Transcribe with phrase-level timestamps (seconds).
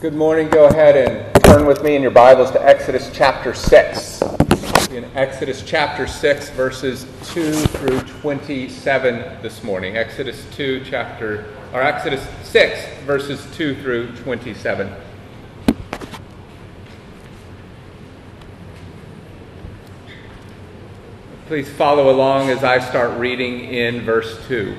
[0.00, 0.50] Good morning.
[0.50, 4.20] Go ahead and turn with me in your Bibles to Exodus chapter 6.
[4.90, 9.96] In Exodus chapter 6, verses 2 through 27 this morning.
[9.96, 14.92] Exodus 2, chapter, or Exodus 6, verses 2 through 27.
[21.46, 24.76] Please follow along as I start reading in verse 2.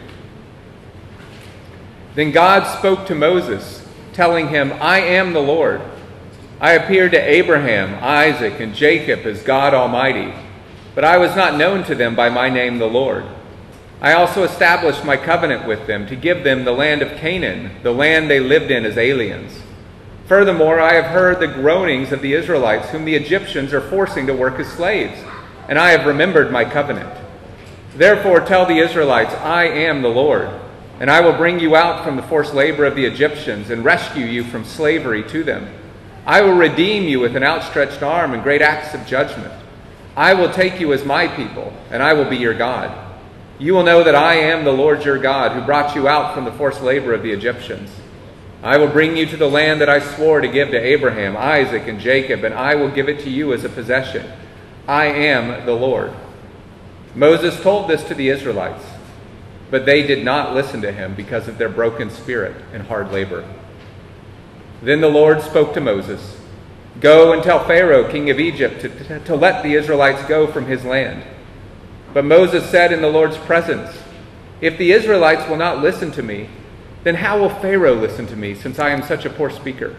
[2.14, 3.77] Then God spoke to Moses,
[4.18, 5.80] telling him, I am the Lord.
[6.60, 10.34] I appeared to Abraham, Isaac, and Jacob as God Almighty,
[10.96, 13.26] but I was not known to them by my name, the Lord.
[14.02, 17.92] I also established my covenant with them to give them the land of Canaan, the
[17.92, 19.62] land they lived in as aliens.
[20.26, 24.34] Furthermore, I have heard the groanings of the Israelites, whom the Egyptians are forcing to
[24.34, 25.20] work as slaves,
[25.70, 27.16] and I have remembered my covenant.
[27.96, 30.50] Therefore, tell the Israelites, I am the Lord.
[31.00, 34.26] And I will bring you out from the forced labor of the Egyptians and rescue
[34.26, 35.70] you from slavery to them.
[36.26, 39.54] I will redeem you with an outstretched arm and great acts of judgment.
[40.16, 42.92] I will take you as my people, and I will be your God.
[43.60, 46.46] You will know that I am the Lord your God, who brought you out from
[46.46, 47.90] the forced labor of the Egyptians.
[48.64, 51.88] I will bring you to the land that I swore to give to Abraham, Isaac,
[51.88, 54.30] and Jacob, and I will give it to you as a possession.
[54.88, 56.12] I am the Lord.
[57.14, 58.84] Moses told this to the Israelites.
[59.70, 63.48] But they did not listen to him because of their broken spirit and hard labor.
[64.82, 66.38] Then the Lord spoke to Moses
[67.00, 70.66] Go and tell Pharaoh, king of Egypt, to, to, to, let the Israelites go from
[70.66, 71.24] his land.
[72.12, 73.96] But Moses said in the Lord's presence,
[74.62, 76.50] If the Israelites will not listen to me,
[77.04, 79.96] then how will Pharaoh listen to me, since I am such a poor speaker?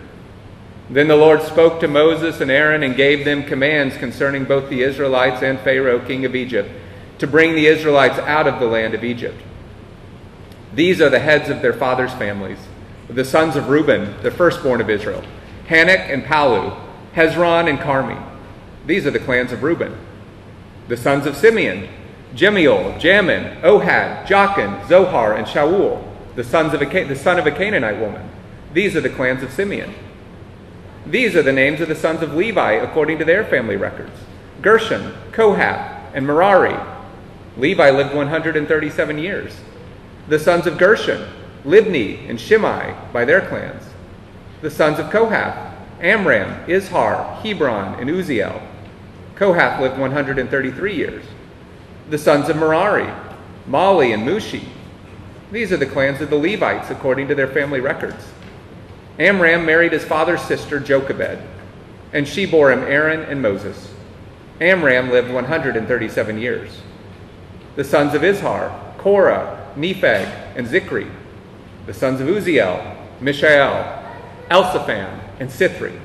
[0.91, 4.83] Then the Lord spoke to Moses and Aaron and gave them commands concerning both the
[4.83, 6.71] Israelites and Pharaoh, king of Egypt,
[7.19, 9.41] to bring the Israelites out of the land of Egypt.
[10.79, 12.61] These are the heads of their fathers' families.
[13.11, 15.25] The sons of Reuben, the firstborn of Israel,
[15.67, 16.73] Hanoch and Palu,
[17.17, 18.17] Hezron and Carmi.
[18.87, 19.99] These are the clans of Reuben.
[20.87, 21.89] The sons of Simeon,
[22.33, 26.01] Jemuel, Jamin, Ohad, Jachin, Zohar, and Shaul,
[26.37, 28.31] the sons of a, the son of a Canaanite woman.
[28.73, 29.93] These are the clans of Simeon.
[31.05, 34.17] These are the names of the sons of Levi according to their family records
[34.63, 36.79] Gershon, Kohath, and Merari.
[37.57, 39.55] Levi lived 137 years
[40.29, 41.27] the sons of Gershon,
[41.65, 43.83] Libni and Shimei by their clans.
[44.61, 48.61] The sons of Kohath, Amram, Izhar, Hebron, and Uzziel.
[49.37, 51.25] Kohath lived 133 years.
[52.11, 53.11] The sons of Merari,
[53.69, 54.65] Mahli, and Mushi.
[55.51, 58.23] These are the clans of the Levites according to their family records.
[59.19, 61.43] Amram married his father's sister Jochebed,
[62.13, 63.95] and she bore him Aaron and Moses.
[64.61, 66.83] Amram lived 137 years.
[67.77, 71.11] The sons of Izhar, Korah, Nepheg, and Zichri,
[71.87, 74.05] the sons of Uzziel, Mishael,
[74.51, 75.99] Elzaphan, and Sithri.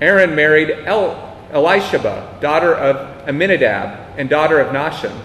[0.00, 5.16] Aaron married El- Elisheba, daughter of Amminadab and daughter of Nahshon.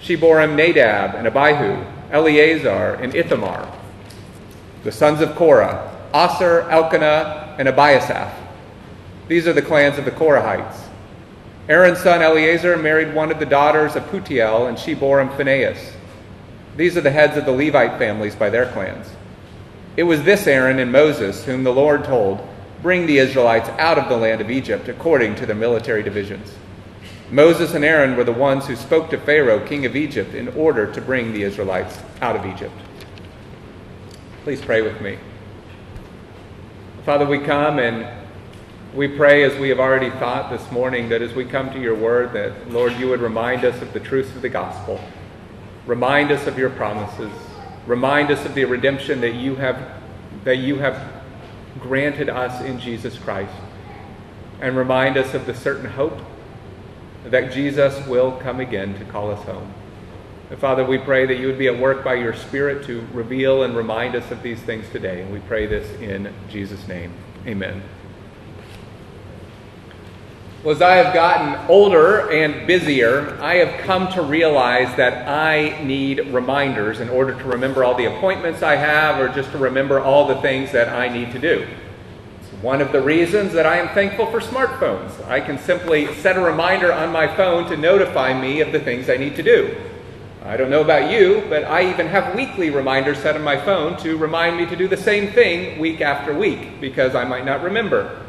[0.00, 3.70] She bore him Nadab and Abihu, Eleazar, and Ithamar.
[4.84, 8.32] The sons of Korah, Assir, Elkanah, and Abiasaph.
[9.26, 10.80] These are the clans of the Korahites.
[11.68, 15.97] Aaron's son Eleazar married one of the daughters of Putiel, and she bore him Phinehas.
[16.78, 19.08] These are the heads of the Levite families by their clans.
[19.96, 22.40] It was this Aaron and Moses whom the Lord told,
[22.82, 26.54] Bring the Israelites out of the land of Egypt according to their military divisions.
[27.32, 30.86] Moses and Aaron were the ones who spoke to Pharaoh, king of Egypt, in order
[30.92, 32.72] to bring the Israelites out of Egypt.
[34.44, 35.18] Please pray with me.
[37.04, 38.06] Father, we come and
[38.94, 41.96] we pray, as we have already thought this morning, that as we come to your
[41.96, 45.00] word, that, Lord, you would remind us of the truths of the gospel
[45.88, 47.32] Remind us of your promises.
[47.86, 49.82] Remind us of the redemption that you have,
[50.44, 51.02] that you have
[51.80, 53.54] granted us in Jesus Christ.
[54.60, 56.18] And remind us of the certain hope
[57.24, 59.72] that Jesus will come again to call us home.
[60.58, 63.74] Father, we pray that you would be at work by your Spirit to reveal and
[63.74, 65.22] remind us of these things today.
[65.22, 67.14] And we pray this in Jesus' name.
[67.46, 67.82] Amen.
[70.64, 75.80] Well, as I have gotten older and busier, I have come to realize that I
[75.84, 80.00] need reminders in order to remember all the appointments I have or just to remember
[80.00, 81.64] all the things that I need to do.
[82.40, 85.24] It's one of the reasons that I am thankful for smartphones.
[85.28, 89.08] I can simply set a reminder on my phone to notify me of the things
[89.08, 89.76] I need to do.
[90.42, 93.96] I don't know about you, but I even have weekly reminders set on my phone
[93.98, 97.62] to remind me to do the same thing week after week because I might not
[97.62, 98.24] remember.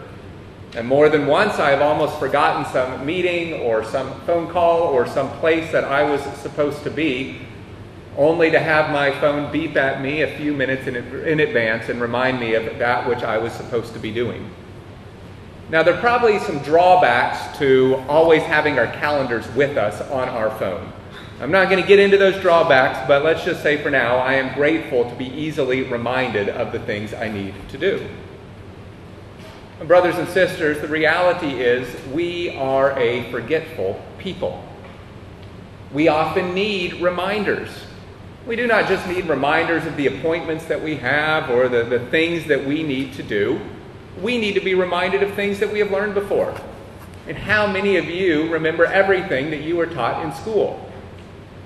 [0.76, 5.08] And more than once, I have almost forgotten some meeting or some phone call or
[5.08, 7.42] some place that I was supposed to be,
[8.18, 12.00] only to have my phone beep at me a few minutes in, in advance and
[12.00, 14.52] remind me of that which I was supposed to be doing.
[15.70, 20.50] Now, there are probably some drawbacks to always having our calendars with us on our
[20.58, 20.92] phone.
[21.40, 24.34] I'm not going to get into those drawbacks, but let's just say for now, I
[24.34, 28.08] am grateful to be easily reminded of the things I need to do.
[29.86, 34.64] Brothers and sisters, the reality is we are a forgetful people.
[35.94, 37.70] We often need reminders.
[38.46, 42.00] We do not just need reminders of the appointments that we have or the, the
[42.08, 43.60] things that we need to do
[44.22, 46.54] we need to be reminded of things that we have learned before.
[47.28, 50.86] And how many of you remember everything that you were taught in school?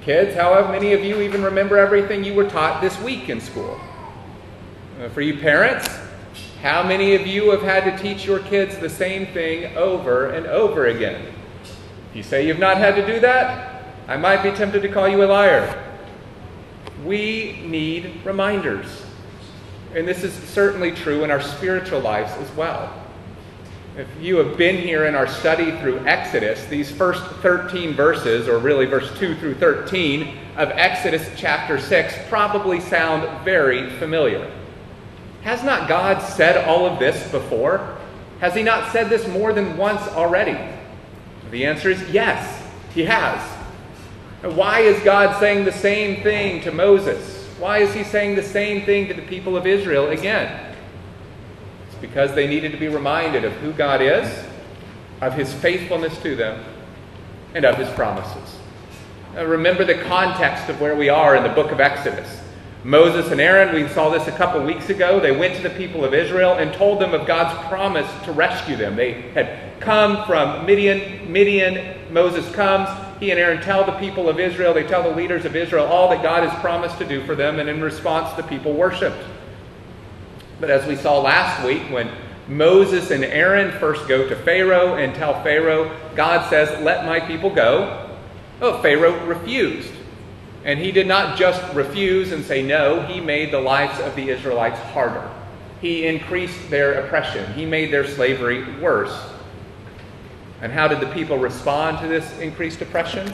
[0.01, 3.79] Kids, how many of you even remember everything you were taught this week in school?
[5.01, 5.87] Uh, for you parents,
[6.63, 10.47] how many of you have had to teach your kids the same thing over and
[10.47, 11.25] over again?
[12.09, 15.09] If you say you've not had to do that, I might be tempted to call
[15.09, 15.93] you a liar.
[17.03, 18.87] We need reminders.
[19.93, 22.93] And this is certainly true in our spiritual lives as well.
[23.97, 28.57] If you have been here in our study through Exodus, these first 13 verses, or
[28.57, 34.49] really verse 2 through 13 of Exodus chapter 6, probably sound very familiar.
[35.43, 37.97] Has not God said all of this before?
[38.39, 40.57] Has He not said this more than once already?
[41.51, 42.63] The answer is yes,
[42.93, 43.41] He has.
[44.41, 47.43] why is God saying the same thing to Moses?
[47.63, 50.75] Why is he saying the same thing to the people of Israel again?
[51.87, 54.27] It's because they needed to be reminded of who God is,
[55.21, 56.61] of his faithfulness to them,
[57.53, 58.57] and of his promises.
[59.33, 62.42] Remember the context of where we are in the book of Exodus.
[62.83, 66.03] Moses and Aaron, we saw this a couple weeks ago, they went to the people
[66.03, 68.97] of Israel and told them of God's promise to rescue them.
[68.97, 71.31] They had come from Midian.
[71.31, 72.89] Midian, Moses comes,
[73.21, 76.09] he and Aaron tell the people of Israel, they tell the leaders of Israel all
[76.09, 79.23] that God has promised to do for them, and in response, the people worshiped.
[80.59, 82.09] But as we saw last week, when
[82.49, 87.49] Moses and Aaron first go to Pharaoh and tell Pharaoh, God says, Let my people
[87.49, 88.09] go.
[88.61, 89.91] Oh, Pharaoh refused.
[90.65, 94.29] And he did not just refuse and say no, he made the lives of the
[94.29, 95.29] Israelites harder.
[95.81, 99.13] He increased their oppression, he made their slavery worse.
[100.61, 103.29] And how did the people respond to this increased oppression?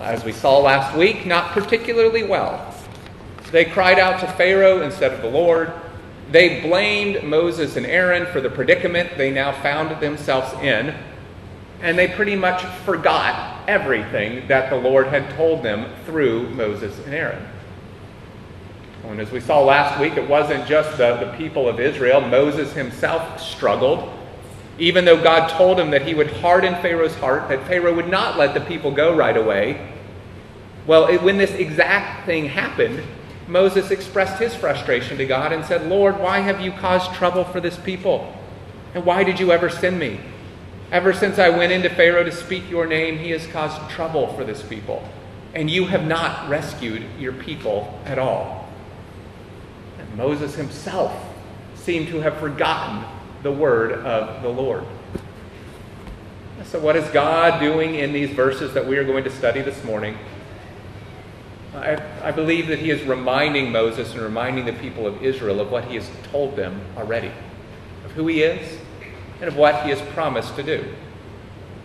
[0.00, 2.74] As we saw last week, not particularly well.
[3.50, 5.72] They cried out to Pharaoh instead of the Lord.
[6.30, 10.94] They blamed Moses and Aaron for the predicament they now found themselves in.
[11.80, 17.14] And they pretty much forgot everything that the Lord had told them through Moses and
[17.14, 17.46] Aaron.
[19.04, 22.20] And as we saw last week, it wasn't just the, the people of Israel.
[22.20, 24.12] Moses himself struggled
[24.78, 28.38] even though God told him that he would harden Pharaoh's heart, that Pharaoh would not
[28.38, 29.92] let the people go right away.
[30.86, 33.02] Well, it, when this exact thing happened,
[33.48, 37.60] Moses expressed his frustration to God and said, Lord, why have you caused trouble for
[37.60, 38.34] this people?
[38.94, 40.20] And why did you ever send me?
[40.90, 44.44] Ever since I went into Pharaoh to speak your name, he has caused trouble for
[44.44, 45.06] this people.
[45.54, 48.68] And you have not rescued your people at all.
[49.98, 51.12] And Moses himself
[51.74, 53.04] seemed to have forgotten
[53.42, 54.84] the word of the Lord.
[56.64, 59.82] So, what is God doing in these verses that we are going to study this
[59.84, 60.18] morning?
[61.74, 65.70] I, I, believe that he is reminding Moses and reminding the people of Israel of
[65.70, 67.30] what he has told them already,
[68.04, 68.78] of who he is
[69.40, 70.84] and of what he has promised to do.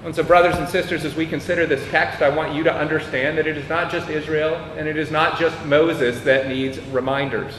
[0.04, 3.38] And so, brothers and sisters, as we consider this text, I want you to understand
[3.38, 7.54] that it is not just Israel and it is not just Moses that needs reminders.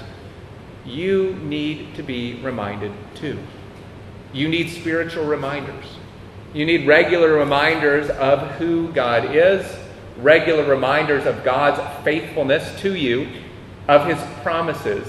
[0.84, 3.38] You need to be reminded too.
[4.34, 5.86] You need spiritual reminders.
[6.52, 9.64] You need regular reminders of who God is,
[10.18, 13.26] regular reminders of God's faithfulness to you,
[13.88, 15.08] of his promises,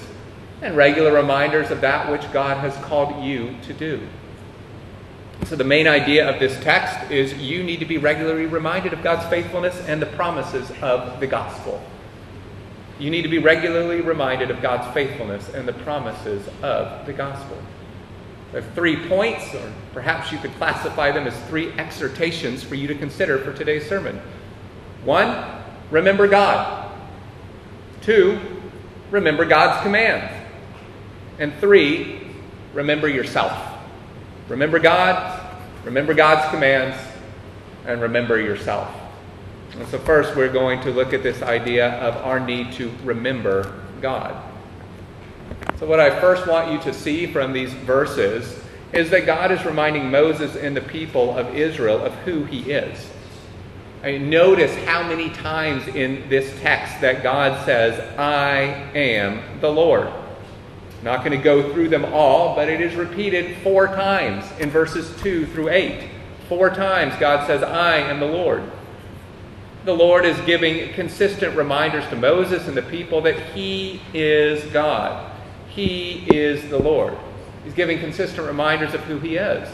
[0.61, 4.07] and regular reminders of that which God has called you to do.
[5.43, 9.03] So, the main idea of this text is you need to be regularly reminded of
[9.03, 11.83] God's faithfulness and the promises of the gospel.
[12.97, 17.57] You need to be regularly reminded of God's faithfulness and the promises of the gospel.
[18.51, 22.87] There are three points, or perhaps you could classify them as three exhortations for you
[22.87, 24.21] to consider for today's sermon.
[25.03, 25.61] One,
[25.91, 26.91] remember God.
[28.01, 28.39] Two,
[29.11, 30.33] remember God's commands.
[31.37, 32.31] And three,
[32.73, 33.74] remember yourself.
[34.47, 36.97] Remember God, remember God's commands,
[37.85, 38.93] and remember yourself.
[39.77, 43.81] And so, first, we're going to look at this idea of our need to remember
[44.01, 44.35] God.
[45.79, 48.59] So, what I first want you to see from these verses
[48.93, 53.09] is that God is reminding Moses and the people of Israel of who he is.
[54.01, 58.61] I mean, notice how many times in this text that God says, I
[58.93, 60.07] am the Lord.
[61.05, 65.15] Not going to go through them all, but it is repeated four times in verses
[65.21, 66.09] 2 through 8.
[66.49, 68.63] Four times God says, I am the Lord.
[69.85, 75.31] The Lord is giving consistent reminders to Moses and the people that He is God.
[75.69, 77.15] He is the Lord.
[77.63, 79.69] He's giving consistent reminders of who He is.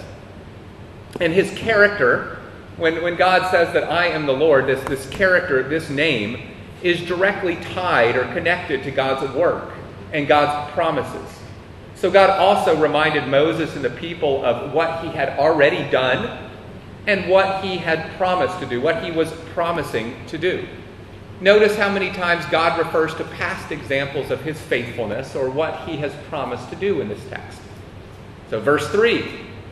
[1.22, 2.40] And His character
[2.76, 6.50] when, when God says that I am the Lord, this, this character, this name,
[6.84, 9.72] is directly tied or connected to God's work
[10.14, 11.40] and God's promises.
[11.96, 16.50] So God also reminded Moses and the people of what he had already done
[17.08, 20.68] and what he had promised to do, what he was promising to do.
[21.40, 25.98] Notice how many times God refers to past examples of his faithfulness or what he
[25.98, 27.60] has promised to do in this text.
[28.50, 29.26] So, verse 3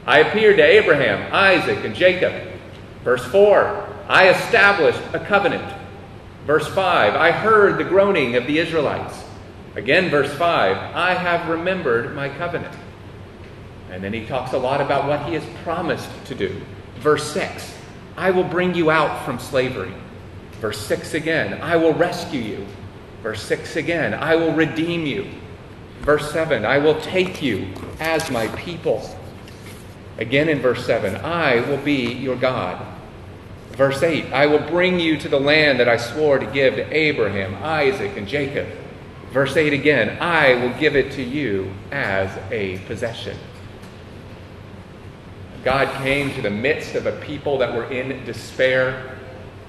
[0.08, 2.34] I appeared to Abraham, Isaac, and Jacob
[3.03, 5.74] Verse 4 I established a covenant.
[6.46, 9.24] Verse 5 I heard the groaning of the Israelites.
[9.76, 12.76] Again, verse 5 I have remembered my covenant.
[13.92, 16.62] And then he talks a lot about what he has promised to do.
[16.98, 17.76] Verse 6
[18.18, 19.94] I will bring you out from slavery.
[20.54, 22.68] Verse 6 again I will rescue you.
[23.24, 25.28] Verse 6 again I will redeem you.
[26.02, 29.04] Verse 7 I will take you as my people.
[30.20, 32.86] Again in verse 7, I will be your God.
[33.72, 36.94] Verse 8, I will bring you to the land that I swore to give to
[36.94, 38.68] Abraham, Isaac, and Jacob.
[39.31, 43.38] Verse 8 again, I will give it to you as a possession.
[45.63, 49.19] God came to the midst of a people that were in despair,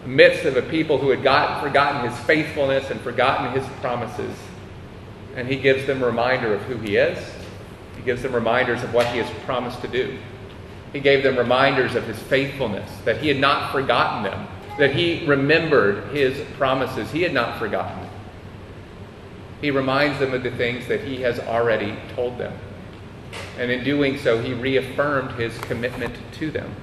[0.07, 4.35] midst of a people who had got, forgotten his faithfulness and forgotten his promises.
[5.37, 7.19] And he gives them a reminder of who he is.
[7.97, 10.17] He gives them reminders of what he has promised to do.
[10.95, 14.49] He gave them reminders of his faithfulness, that he had not forgotten them,
[14.79, 17.11] that he remembered his promises.
[17.11, 18.10] He had not forgotten.
[19.61, 22.53] He reminds them of the things that he has already told them.
[23.59, 26.75] And in doing so, he reaffirmed his commitment to them.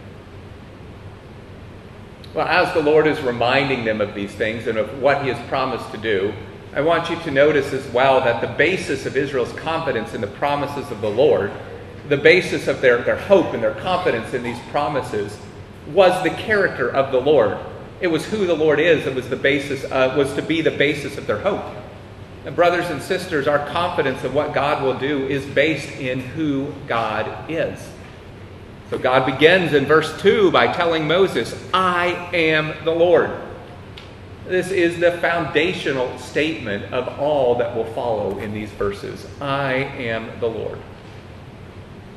[2.33, 5.47] Well, as the Lord is reminding them of these things and of what he has
[5.47, 6.33] promised to do,
[6.73, 10.27] I want you to notice as well that the basis of Israel's confidence in the
[10.27, 11.51] promises of the Lord
[12.09, 15.37] the basis of their, their hope and their confidence in these promises
[15.87, 17.57] was the character of the Lord.
[17.99, 19.05] It was who the Lord is.
[19.05, 21.65] It was the basis, uh, was to be the basis of their hope.
[22.55, 27.49] Brothers and sisters, our confidence in what God will do is based in who God
[27.49, 27.79] is.
[28.89, 33.31] So God begins in verse 2 by telling Moses, I am the Lord.
[34.47, 39.27] This is the foundational statement of all that will follow in these verses.
[39.41, 40.79] I am the Lord.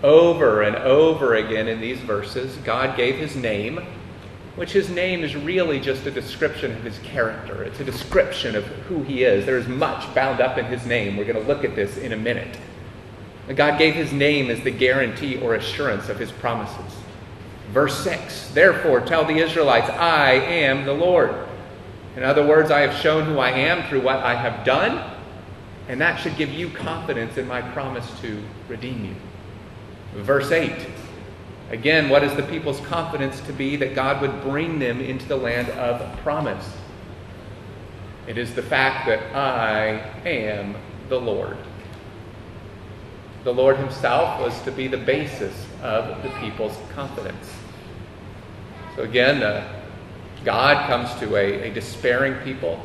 [0.04, 3.80] Over and over again in these verses, God gave his name,
[4.57, 7.62] which his name is really just a description of his character.
[7.62, 9.47] It's a description of who he is.
[9.47, 11.16] There is much bound up in his name.
[11.16, 12.59] We're going to look at this in a minute.
[13.54, 16.97] God gave his name as the guarantee or assurance of his promises.
[17.73, 21.35] Verse 6 Therefore, tell the Israelites, I am the Lord.
[22.16, 25.16] In other words, I have shown who I am through what I have done,
[25.88, 29.14] and that should give you confidence in my promise to redeem you.
[30.23, 30.73] Verse 8.
[31.70, 35.36] Again, what is the people's confidence to be that God would bring them into the
[35.36, 36.68] land of promise?
[38.26, 40.74] It is the fact that I am
[41.08, 41.56] the Lord.
[43.44, 47.52] The Lord Himself was to be the basis of the people's confidence.
[48.96, 49.80] So again, uh,
[50.44, 52.84] God comes to a, a despairing people.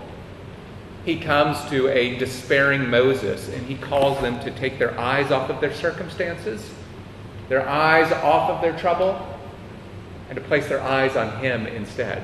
[1.05, 5.49] He comes to a despairing Moses, and he calls them to take their eyes off
[5.49, 6.69] of their circumstances
[7.49, 9.39] their eyes off of their trouble
[10.29, 12.23] and to place their eyes on Him instead.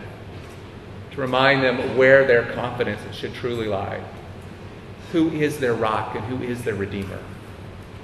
[1.11, 4.03] To remind them where their confidence should truly lie.
[5.11, 7.19] Who is their rock and who is their Redeemer?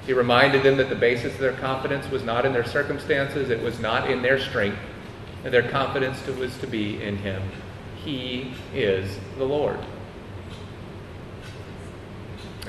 [0.06, 3.62] He reminded them that the basis of their confidence was not in their circumstances, it
[3.62, 4.80] was not in their strength,
[5.44, 7.42] and their confidence was to be in Him.
[8.04, 9.80] He is the Lord.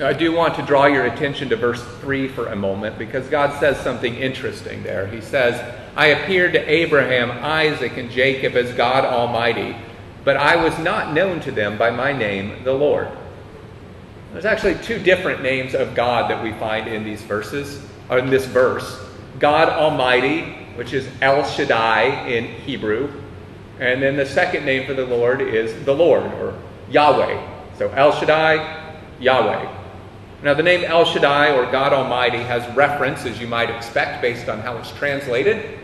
[0.01, 3.59] I do want to draw your attention to verse 3 for a moment because God
[3.59, 5.07] says something interesting there.
[5.07, 5.59] He says,
[5.93, 9.75] I appeared to Abraham, Isaac, and Jacob as God Almighty,
[10.23, 13.09] but I was not known to them by my name, the Lord.
[14.31, 18.29] There's actually two different names of God that we find in these verses, or in
[18.29, 19.05] this verse.
[19.37, 20.43] God Almighty,
[20.75, 23.11] which is El Shaddai in Hebrew,
[23.81, 26.57] and then the second name for the Lord is the Lord, or
[26.89, 27.75] Yahweh.
[27.77, 29.78] So El Shaddai, Yahweh.
[30.41, 34.47] Now, the name El Shaddai or God Almighty has reference, as you might expect, based
[34.47, 35.77] on how it's translated,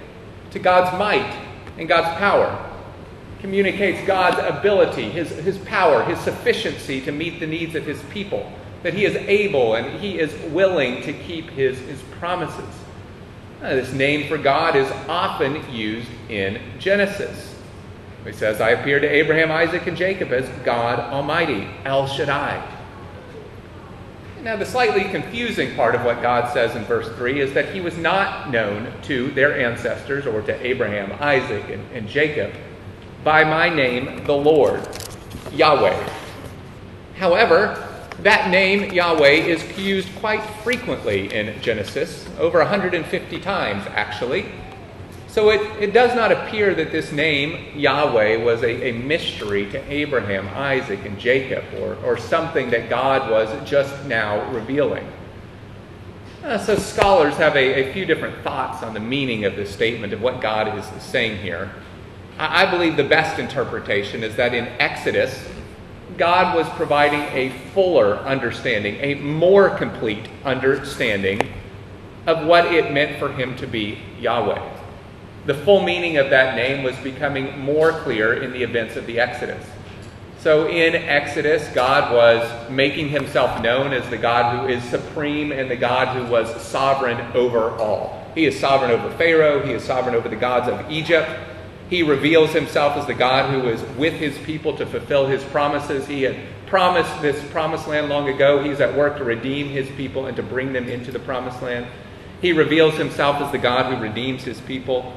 [0.51, 1.35] to God's might
[1.77, 2.71] and God's power.
[3.41, 8.51] communicates God's ability, his, his power, his sufficiency to meet the needs of his people,
[8.81, 12.73] that he is able and he is willing to keep his, his promises.
[13.61, 17.55] Uh, this name for God is often used in Genesis.
[18.25, 22.74] He says, I appeared to Abraham, Isaac, and Jacob as God Almighty, El Shaddai.
[24.45, 27.81] Now, the slightly confusing part of what God says in verse 3 is that he
[27.81, 32.53] was not known to their ancestors or to Abraham, Isaac, and, and Jacob
[33.23, 34.87] by my name, the Lord,
[35.51, 36.09] Yahweh.
[37.15, 44.45] However, that name, Yahweh, is used quite frequently in Genesis, over 150 times actually.
[45.35, 49.91] So it, it does not appear that this name, Yahweh, was a, a mystery to
[49.91, 55.05] Abraham, Isaac, and Jacob, or, or something that God was just now revealing.
[56.41, 60.13] Uh, so scholars have a, a, few different thoughts on the meaning of this statement,
[60.13, 61.69] of what God is saying here.
[62.39, 65.45] I, I believe the best interpretation is that in Exodus,
[66.17, 71.41] God was providing a fuller understanding, a more complete understanding
[72.25, 74.74] of what it meant for him to be Yahweh.
[75.45, 79.19] The full meaning of that name was becoming more clear in the events of the
[79.19, 79.63] Exodus.
[80.39, 85.69] So in Exodus, God was making himself known as the God who is supreme and
[85.69, 88.23] the God who was sovereign over all.
[88.35, 91.29] He is sovereign over Pharaoh, he is sovereign over the gods of Egypt.
[91.89, 96.07] He reveals himself as the God who is with his people to fulfill his promises.
[96.07, 98.63] He had promised this promised land long ago.
[98.63, 101.85] He's at work to redeem his people and to bring them into the promised land.
[102.41, 105.13] He reveals himself as the God who redeems his people.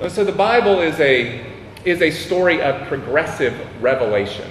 [0.00, 1.46] So the Bible is a,
[1.84, 4.50] is a story of progressive revelation.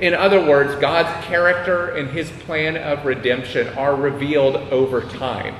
[0.00, 5.56] In other words, God's character and his plan of redemption are revealed over time.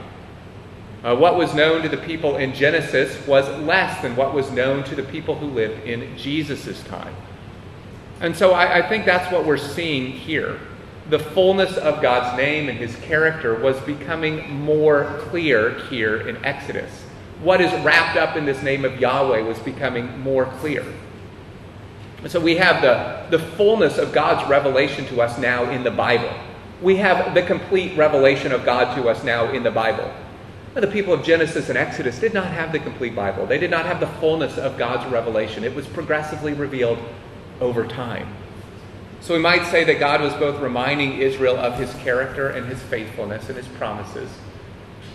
[1.03, 4.85] Uh, what was known to the people in Genesis was less than what was known
[4.85, 7.15] to the people who lived in Jesus' time.
[8.21, 10.61] And so I, I think that's what we're seeing here.
[11.11, 17.05] The fullness of God's name and his character was becoming more clear here in Exodus
[17.41, 20.85] what is wrapped up in this name of Yahweh was becoming more clear.
[22.27, 26.31] so we have the, the fullness of God's revelation to us now in the Bible.
[26.83, 30.13] We have the complete revelation of God to us now in the Bible.
[30.75, 33.47] the people of Genesis and Exodus did not have the complete Bible.
[33.47, 35.65] They did not have the fullness of God's revelation.
[35.65, 36.99] It was progressively revealed
[37.61, 38.29] over time.
[39.21, 42.81] So we might say that God was both reminding Israel of his character and his
[42.83, 44.31] faithfulness and his promises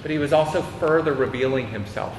[0.03, 2.15] but he was also further revealing himself,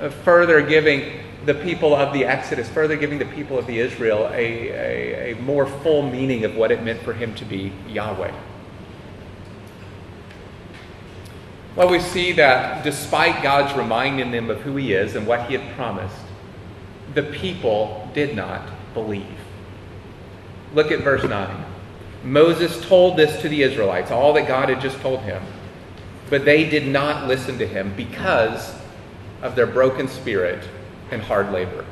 [0.00, 4.28] uh, further giving the people of the Exodus, further giving the people of the Israel
[4.32, 8.32] a, a, a more full meaning of what it meant for him to be Yahweh.
[11.76, 15.56] Well, we see that despite God's reminding them of who he is and what he
[15.56, 16.16] had promised,
[17.14, 19.24] the people did not believe.
[20.74, 21.64] Look at verse 9.
[22.24, 25.40] Moses told this to the Israelites, all that God had just told him.
[26.30, 28.74] But they did not listen to him because
[29.42, 30.62] of their broken spirit
[31.10, 31.84] and hard labor.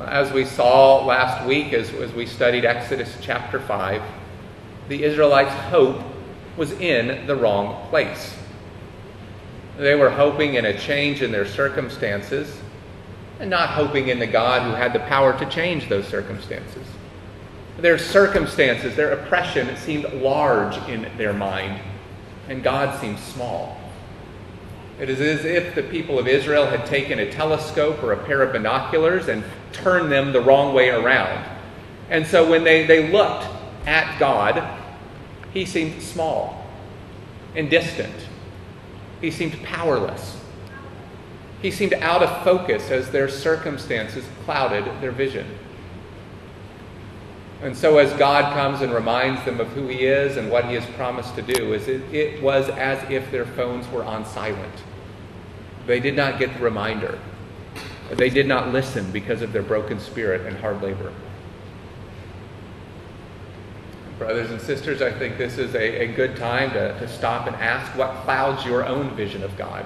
[0.00, 4.00] As we saw last week, as, as we studied Exodus chapter 5,
[4.88, 6.00] the Israelites' hope
[6.56, 8.34] was in the wrong place.
[9.76, 12.60] They were hoping in a change in their circumstances
[13.40, 16.86] and not hoping in the God who had the power to change those circumstances.
[17.78, 21.80] Their circumstances, their oppression, seemed large in their mind
[22.48, 23.78] and God seems small.
[24.98, 28.42] It is as if the people of Israel had taken a telescope or a pair
[28.42, 31.44] of binoculars and turned them the wrong way around.
[32.10, 33.46] And so when they, they looked
[33.86, 34.76] at God,
[35.52, 36.66] he seemed small
[37.54, 38.14] and distant.
[39.20, 40.40] He seemed powerless.
[41.62, 45.57] He seemed out of focus as their circumstances clouded their vision.
[47.60, 50.74] And so, as God comes and reminds them of who He is and what He
[50.74, 54.74] has promised to do, is it, it was as if their phones were on silent.
[55.86, 57.18] They did not get the reminder.
[58.10, 61.12] They did not listen because of their broken spirit and hard labor.
[64.18, 67.56] Brothers and sisters, I think this is a, a good time to, to stop and
[67.56, 69.84] ask what clouds your own vision of God?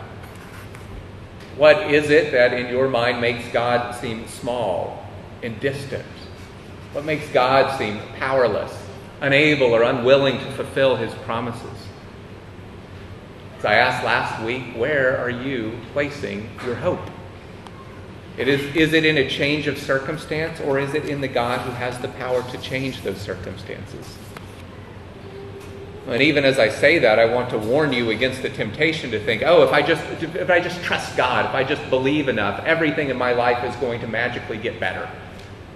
[1.57, 5.07] What is it that in your mind makes God seem small
[5.43, 6.07] and distant?
[6.93, 8.77] What makes God seem powerless,
[9.23, 11.89] unable, or unwilling to fulfill his promises?
[13.59, 17.01] As I asked last week, where are you placing your hope?
[18.37, 21.61] It is, is it in a change of circumstance, or is it in the God
[21.61, 24.17] who has the power to change those circumstances?
[26.09, 29.25] And even as I say that, I want to warn you against the temptation to
[29.25, 32.65] think, oh, if I just if I just trust God, if I just believe enough,
[32.65, 35.09] everything in my life is going to magically get better.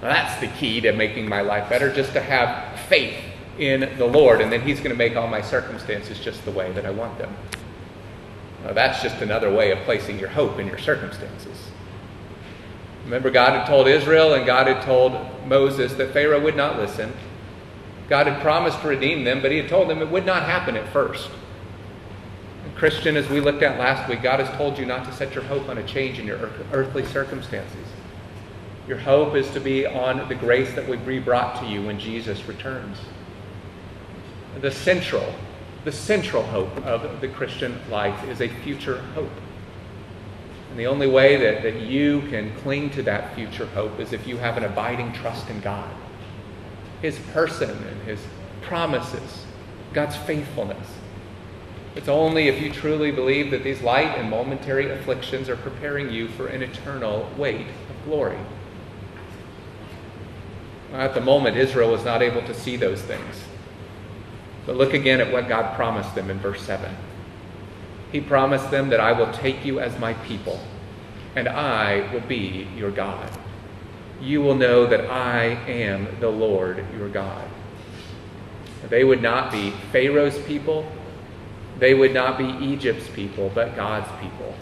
[0.03, 3.17] Now, that's the key to making my life better, just to have faith
[3.59, 6.73] in the Lord, and then He's going to make all my circumstances just the way
[6.73, 7.35] that I want them.
[8.65, 11.71] Now, that's just another way of placing your hope in your circumstances.
[13.05, 17.13] Remember, God had told Israel and God had told Moses that Pharaoh would not listen.
[18.09, 20.77] God had promised to redeem them, but He had told them it would not happen
[20.77, 21.31] at first.
[22.75, 25.45] Christian, as we looked at last week, God has told you not to set your
[25.45, 27.86] hope on a change in your earthly circumstances.
[28.89, 31.99] Your hope is to be on the grace that would be brought to you when
[31.99, 32.99] Jesus returns.
[34.61, 35.35] The central,
[35.85, 39.31] the central hope of the Christian life is a future hope.
[40.71, 44.27] And the only way that, that you can cling to that future hope is if
[44.27, 45.91] you have an abiding trust in God,
[47.03, 48.21] His person and His
[48.63, 49.47] promises,
[49.93, 50.87] God's faithfulness.
[51.97, 56.29] It's only if you truly believe that these light and momentary afflictions are preparing you
[56.29, 58.39] for an eternal weight of glory.
[60.93, 63.45] At the moment, Israel was not able to see those things.
[64.67, 66.95] But look again at what God promised them in verse 7.
[68.13, 70.61] He promised them that I will take you as my people,
[71.35, 73.31] and I will be your God.
[74.21, 77.47] You will know that I am the Lord your God.
[78.89, 80.91] They would not be Pharaoh's people,
[81.79, 84.55] they would not be Egypt's people, but God's people.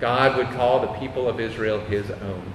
[0.00, 2.52] God would call the people of Israel his own.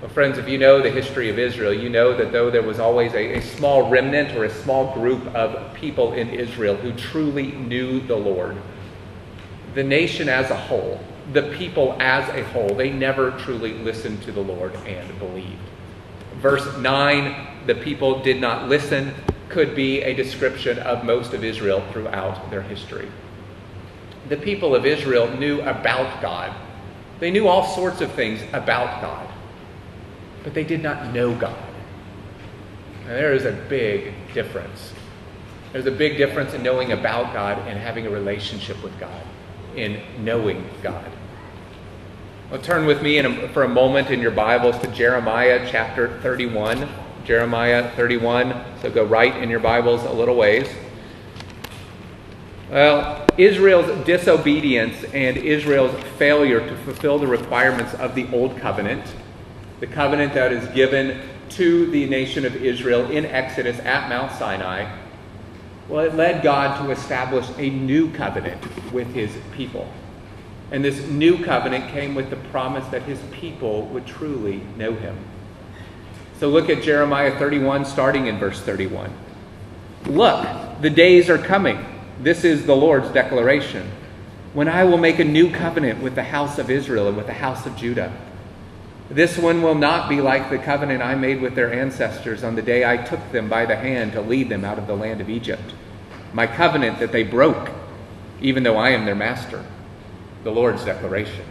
[0.00, 2.78] Well, friends, if you know the history of Israel, you know that though there was
[2.78, 7.50] always a, a, small remnant or a small group of people in Israel who truly
[7.50, 8.56] knew the Lord,
[9.74, 11.00] the nation as a whole,
[11.32, 15.58] the people as a whole, they never truly listened to the Lord and believed.
[16.36, 19.12] Verse 9, the people did not listen,
[19.48, 23.10] could be a description of most of Israel throughout their history.
[24.28, 26.54] The people of Israel knew about God,
[27.18, 29.27] they knew all sorts of things about God
[30.48, 31.62] but they did not know God.
[33.02, 34.94] And there is a big difference.
[35.74, 39.22] There's a big difference in knowing about God and having a relationship with God,
[39.76, 41.04] in knowing God.
[42.50, 46.88] Well, turn with me a, for a moment in your Bibles to Jeremiah chapter 31.
[47.26, 48.64] Jeremiah 31.
[48.80, 50.66] So go right in your Bibles a little ways.
[52.70, 59.04] Well, Israel's disobedience and Israel's failure to fulfill the requirements of the Old Covenant
[59.80, 64.90] the covenant that is given to the nation of Israel in Exodus at Mount Sinai,
[65.88, 68.62] well, it led God to establish a new covenant
[68.92, 69.88] with his people.
[70.70, 75.16] And this new covenant came with the promise that his people would truly know him.
[76.38, 79.10] So look at Jeremiah 31, starting in verse 31.
[80.06, 80.46] Look,
[80.82, 81.84] the days are coming.
[82.20, 83.90] This is the Lord's declaration.
[84.52, 87.32] When I will make a new covenant with the house of Israel and with the
[87.32, 88.12] house of Judah
[89.10, 92.62] this one will not be like the covenant I made with their ancestors on the
[92.62, 95.30] day I took them by the hand to lead them out of the land of
[95.30, 95.74] Egypt.
[96.34, 97.70] My covenant that they broke,
[98.42, 99.64] even though I am their master.
[100.44, 101.44] The Lord's declaration.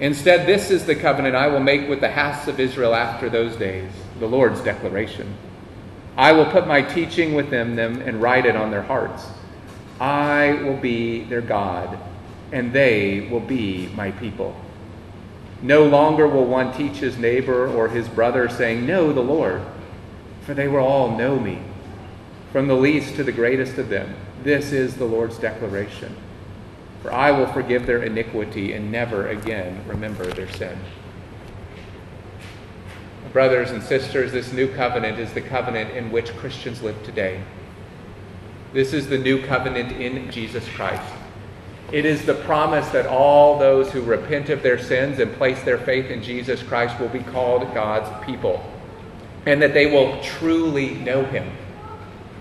[0.00, 3.56] Instead, this is the covenant I will make with the house of Israel after those
[3.56, 3.90] days.
[4.18, 5.34] The Lord's declaration.
[6.16, 9.24] I will put my teaching within them and write it on their hearts.
[10.00, 11.98] I will be their God,
[12.52, 14.54] and they will be my people.
[15.62, 19.62] No longer will one teach his neighbor or his brother, saying, Know the Lord,
[20.42, 21.60] for they will all know me,
[22.52, 24.14] from the least to the greatest of them.
[24.42, 26.14] This is the Lord's declaration.
[27.02, 30.78] For I will forgive their iniquity and never again remember their sin.
[33.32, 37.42] Brothers and sisters, this new covenant is the covenant in which Christians live today.
[38.72, 41.12] This is the new covenant in Jesus Christ.
[41.92, 45.78] It is the promise that all those who repent of their sins and place their
[45.78, 48.60] faith in Jesus Christ will be called God's people,
[49.46, 51.48] and that they will truly know Him,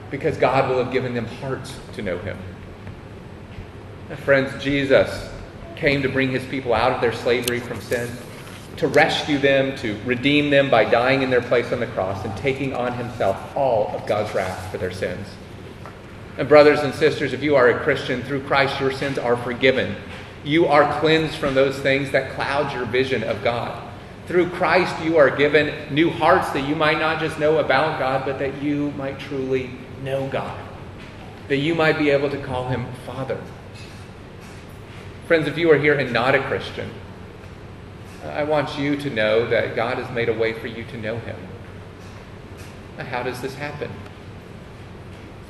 [0.10, 2.38] because God will have given them hearts to know Him.
[4.18, 5.30] friends, Jesus
[5.76, 8.10] came to bring His people out of their slavery from sin,
[8.78, 12.36] to rescue them, to redeem them by dying in their place on the cross and
[12.38, 15.28] taking on Himself all of God's wrath for their sins.
[16.38, 19.96] And, brothers and sisters, if you are a Christian, through Christ your sins are forgiven.
[20.44, 23.82] You are cleansed from those things that cloud your vision of God.
[24.28, 28.26] Through Christ, you are given new hearts that you might not just know about God,
[28.26, 29.72] but that you might truly
[30.04, 30.60] know God.
[31.48, 33.40] That you might be able to call him Father.
[35.28, 36.90] Friends, if you are here and not a Christian,
[38.24, 41.18] I want you to know that God has made a way for you to know
[41.18, 41.38] him.
[42.98, 43.92] How does this happen?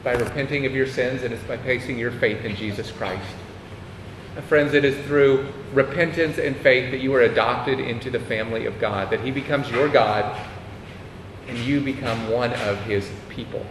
[0.05, 3.25] By repenting of your sins and it's by placing your faith in Jesus Christ.
[4.47, 8.79] Friends, it is through repentance and faith that you are adopted into the family of
[8.79, 10.39] God, that He becomes your God
[11.47, 13.65] and you become one of His people.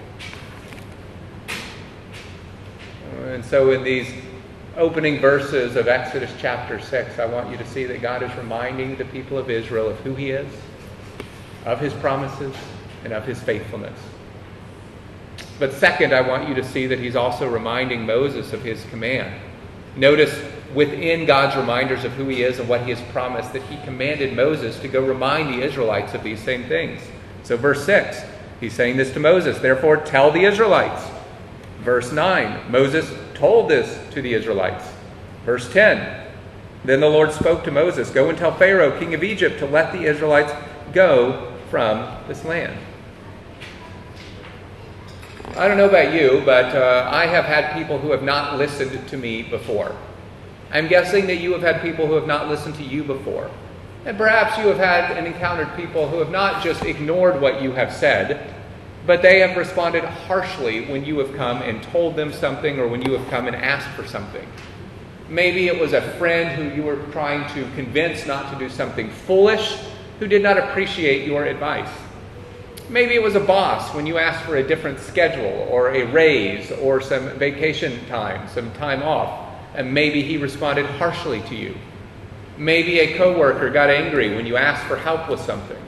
[3.27, 4.13] And so, in these
[4.77, 8.97] opening verses of Exodus chapter 6, I want you to see that God is reminding
[8.97, 10.53] the people of Israel of who He is,
[11.65, 12.57] of His promises,
[13.05, 13.99] and of His faithfulness.
[15.59, 19.41] But second, I want you to see that He's also reminding Moses of His command.
[19.97, 20.37] Notice
[20.75, 24.35] within God's reminders of who He is and what He has promised that He commanded
[24.35, 27.01] Moses to go remind the Israelites of these same things.
[27.45, 28.23] So, verse 6,
[28.61, 31.07] He's saying this to Moses, therefore tell the Israelites.
[31.81, 34.85] Verse 9, Moses told this to the Israelites.
[35.45, 36.25] Verse 10,
[36.85, 39.93] then the Lord spoke to Moses, Go and tell Pharaoh, king of Egypt, to let
[39.93, 40.53] the Israelites
[40.93, 42.77] go from this land.
[45.57, 49.07] I don't know about you, but uh, I have had people who have not listened
[49.07, 49.95] to me before.
[50.73, 53.49] I'm guessing that you have had people who have not listened to you before.
[54.05, 57.71] And perhaps you have had and encountered people who have not just ignored what you
[57.71, 58.53] have said,
[59.07, 63.03] but they have responded harshly when you have come and told them something or when
[63.03, 64.49] you have come and asked for something.
[65.29, 69.09] Maybe it was a friend who you were trying to convince not to do something
[69.09, 69.79] foolish
[70.19, 71.89] who did not appreciate your advice.
[72.89, 76.71] Maybe it was a boss when you asked for a different schedule or a raise
[76.71, 81.75] or some vacation time, some time off, and maybe he responded harshly to you.
[82.59, 85.79] Maybe a coworker got angry when you asked for help with something.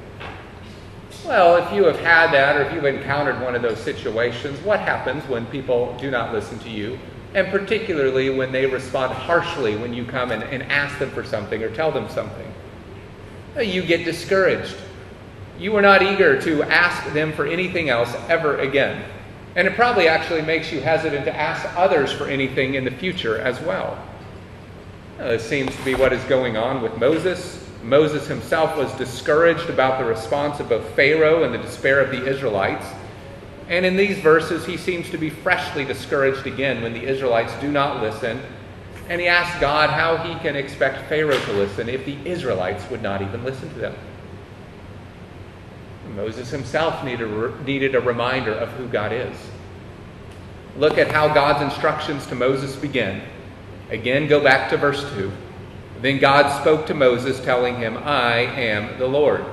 [1.27, 4.81] Well, if you have had that or if you've encountered one of those situations, what
[4.81, 6.99] happens when people do not listen to you?
[7.35, 11.63] And particularly when they respond harshly when you come and, and ask them for something
[11.63, 12.53] or tell them something.
[13.57, 14.77] Uh, you get discouraged.
[15.59, 19.05] You are not eager to ask them for anything else ever again.
[19.55, 23.39] And it probably actually makes you hesitant to ask others for anything in the future
[23.39, 23.99] as well.
[25.19, 29.71] Uh, this seems to be what is going on with Moses Moses himself was discouraged
[29.71, 32.85] about the response of both Pharaoh and the despair of the Israelites.
[33.69, 37.71] And in these verses, he seems to be freshly discouraged again when the Israelites do
[37.71, 38.41] not listen.
[39.09, 43.03] And he asks God how he can expect Pharaoh to listen if the Israelites would
[43.03, 43.95] not even listen to them.
[46.17, 49.37] Moses himself needed a reminder of who God is.
[50.77, 53.23] Look at how God's instructions to Moses begin.
[53.91, 55.31] Again, go back to verse 2.
[56.01, 59.45] Then God spoke to Moses, telling him, I am the Lord.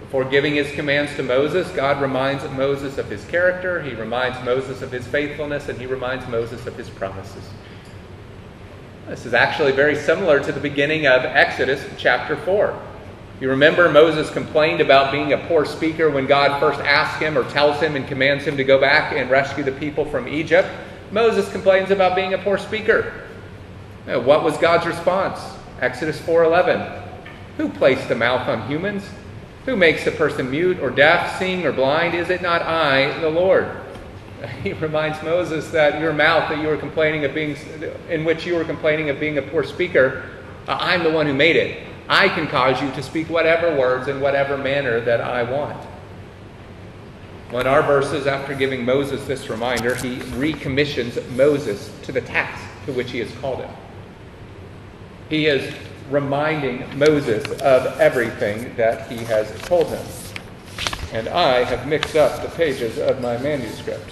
[0.00, 4.80] Before giving his commands to Moses, God reminds Moses of his character, he reminds Moses
[4.80, 7.44] of his faithfulness, and he reminds Moses of his promises.
[9.06, 12.87] This is actually very similar to the beginning of Exodus chapter 4.
[13.40, 17.48] You remember Moses complained about being a poor speaker when God first asks him or
[17.50, 20.68] tells him and commands him to go back and rescue the people from Egypt.
[21.12, 23.12] Moses complains about being a poor speaker.
[24.06, 25.40] What was God's response?
[25.80, 26.84] Exodus 4:11.
[27.58, 29.08] Who placed the mouth on humans?
[29.66, 32.14] Who makes a person mute or deaf, seeing or blind?
[32.14, 33.68] Is it not I, the Lord?
[34.62, 37.56] He reminds Moses that your mouth that you were complaining of being
[38.08, 40.30] in which you were complaining of being a poor speaker,
[40.68, 41.87] I'm the one who made it.
[42.08, 45.76] I can cause you to speak whatever words in whatever manner that I want.
[47.50, 52.62] Well, in our verses, after giving Moses this reminder, he recommissions Moses to the task
[52.86, 53.70] to which he has called him.
[55.28, 55.74] He is
[56.10, 60.06] reminding Moses of everything that he has told him.
[61.12, 64.10] And I have mixed up the pages of my manuscript,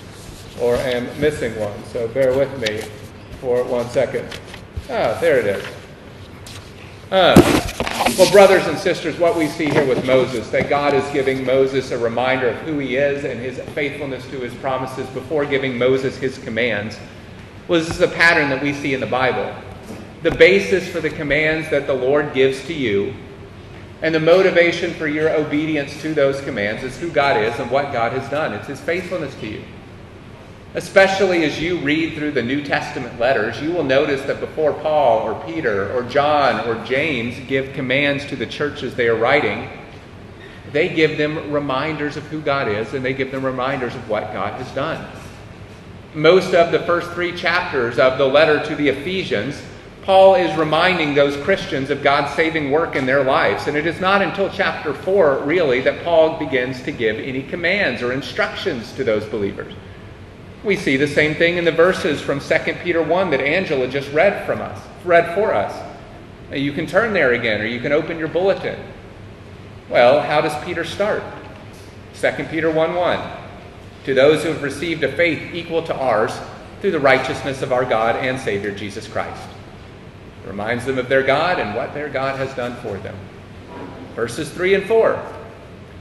[0.61, 2.81] or am missing one, so bear with me
[3.41, 4.29] for one second.
[4.91, 5.67] Ah, there it is.
[7.11, 7.86] Uh,
[8.19, 11.91] well, brothers and sisters, what we see here with Moses, that God is giving Moses
[11.91, 16.17] a reminder of who he is and his faithfulness to his promises before giving Moses
[16.17, 16.99] his commands,
[17.69, 19.55] was this is a pattern that we see in the Bible
[20.23, 23.15] the basis for the commands that the Lord gives to you,
[24.03, 27.93] and the motivation for your obedience to those commands is who God is and what
[27.93, 28.53] God has done.
[28.53, 29.63] It's His faithfulness to you.
[30.77, 35.21] Especially as you read through the New Testament letters, you will notice that before Paul
[35.21, 39.71] or Peter or John or James give commands to the churches they are writing,
[40.73, 44.35] they give them reminders of who God is and they give them reminders of what
[44.35, 45.03] God has done.
[46.15, 49.63] Most of the first three chapters of the letter to the Ephesians
[50.07, 53.67] Paul is reminding those Christians of God's saving work in their lives.
[53.67, 58.03] And it is not until chapter 4, really, that Paul begins to give any commands
[58.03, 59.75] or instructions to those believers.
[60.65, 64.13] We see the same thing in the verses from 2 Peter 1 that Angela just
[64.13, 65.75] read from us, read for us.
[66.53, 68.79] You can turn there again, or you can open your bulletin.
[69.89, 71.23] Well, how does Peter start?
[72.21, 73.31] 2 Peter 1 1.
[74.05, 76.33] to those who have received a faith equal to ours
[76.81, 79.49] through the righteousness of our God and Savior Jesus Christ.
[80.45, 83.17] It reminds them of their God and what their God has done for them.
[84.15, 85.36] Verses 3 and 4.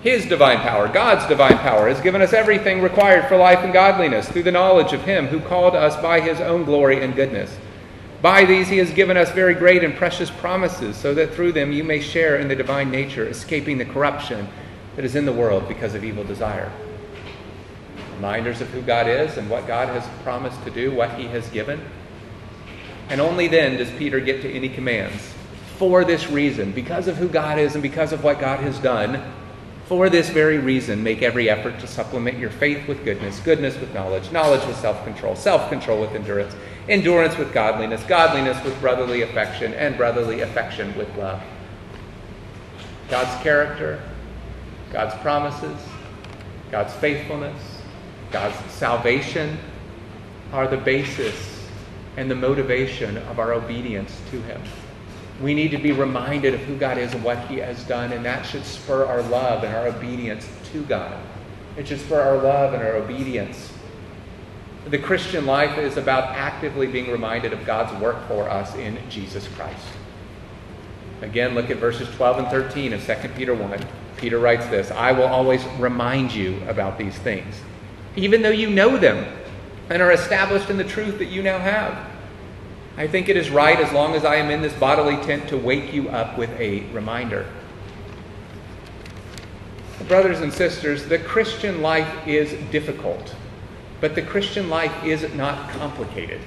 [0.05, 4.29] His divine power, God's divine power, has given us everything required for life and godliness
[4.29, 7.57] through the knowledge of Him who called us by His own glory and goodness.
[8.21, 11.71] By these He has given us very great and precious promises, so that through them
[11.71, 14.47] you may share in the divine nature, escaping the corruption
[14.95, 16.71] that is in the world because of evil desire.
[18.17, 21.49] Reminders of who God is and what God has promised to do, what He has
[21.49, 21.83] given.
[23.09, 25.33] And only then does Peter get to any commands.
[25.79, 29.33] For this reason, because of who God is and because of what God has done,
[29.85, 33.93] for this very reason, make every effort to supplement your faith with goodness, goodness with
[33.93, 36.55] knowledge, knowledge with self control, self control with endurance,
[36.89, 41.41] endurance with godliness, godliness with brotherly affection, and brotherly affection with love.
[43.09, 44.01] God's character,
[44.91, 45.77] God's promises,
[46.71, 47.61] God's faithfulness,
[48.31, 49.57] God's salvation
[50.51, 51.67] are the basis
[52.17, 54.61] and the motivation of our obedience to Him.
[55.41, 58.23] We need to be reminded of who God is and what He has done, and
[58.25, 61.17] that should spur our love and our obedience to God.
[61.77, 63.73] It should spur our love and our obedience.
[64.85, 69.47] The Christian life is about actively being reminded of God's work for us in Jesus
[69.49, 69.85] Christ.
[71.21, 73.85] Again, look at verses 12 and 13 of 2 Peter 1.
[74.17, 77.55] Peter writes this I will always remind you about these things,
[78.15, 79.25] even though you know them
[79.89, 82.14] and are established in the truth that you now have.
[82.97, 85.57] I think it is right, as long as I am in this bodily tent, to
[85.57, 87.45] wake you up with a reminder.
[90.07, 93.35] Brothers and sisters, the Christian life is difficult,
[93.99, 96.39] but the Christian life is not complicated.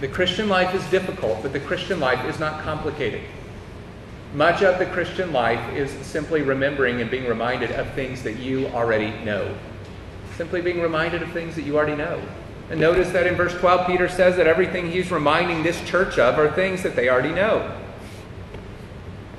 [0.00, 3.22] The Christian life is difficult, but the Christian life is not complicated.
[4.34, 8.66] Much of the Christian life is simply remembering and being reminded of things that you
[8.68, 9.54] already know.
[10.36, 12.20] Simply being reminded of things that you already know.
[12.74, 16.40] And notice that in verse 12, Peter says that everything he's reminding this church of
[16.40, 17.72] are things that they already know.